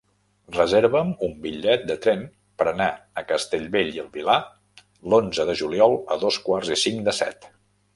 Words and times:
Reserva'm 0.53 1.11
un 1.27 1.35
bitllet 1.43 1.83
de 1.91 1.97
tren 2.07 2.25
per 2.63 2.67
anar 2.73 2.89
a 3.23 3.27
Castellbell 3.35 3.95
i 3.99 4.03
el 4.07 4.11
Vilar 4.19 4.41
l'onze 5.15 5.51
de 5.53 5.61
juliol 5.65 5.99
a 6.17 6.23
dos 6.27 6.45
quarts 6.49 6.77
i 6.81 6.85
cinc 6.91 7.09
de 7.11 7.21
set. 7.25 7.53